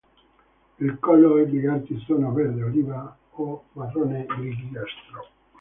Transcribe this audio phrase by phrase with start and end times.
[0.79, 5.27] Il collo e gli arti sono verde oliva o marrone grigiastro.